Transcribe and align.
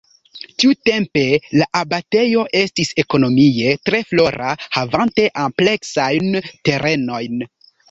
Tiutempe 0.61 1.21
la 1.61 1.67
abatejo 1.79 2.45
estis 2.61 2.95
ekonomie 3.05 3.77
tre 3.91 4.01
flora 4.13 4.57
havante 4.79 5.29
ampleksajn 5.45 6.43
terenojn. 6.51 7.49